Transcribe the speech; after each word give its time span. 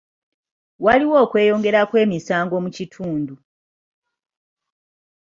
Waliwo 0.85 1.15
okweyongera 1.25 1.81
kw'emisango 1.89 2.55
mu 2.63 2.69
kitundu. 2.77 3.35